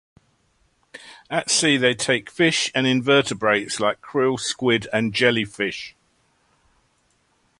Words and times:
At 1.29 1.51
sea, 1.51 1.77
they 1.77 1.93
take 1.93 2.31
fish 2.31 2.71
and 2.73 2.87
invertebrates 2.87 3.79
like 3.79 4.01
krill, 4.01 4.39
squid 4.39 4.87
and 4.91 5.13
jellyfish. 5.13 5.95